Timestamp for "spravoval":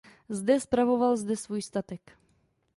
0.59-1.17